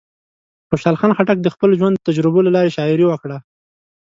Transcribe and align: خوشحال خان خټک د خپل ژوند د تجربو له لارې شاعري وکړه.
خوشحال 0.69 0.95
خان 0.99 1.11
خټک 1.17 1.37
د 1.41 1.47
خپل 1.55 1.69
ژوند 1.79 1.95
د 1.97 2.03
تجربو 2.07 2.45
له 2.45 2.51
لارې 2.55 2.75
شاعري 2.77 3.05
وکړه. 3.07 3.37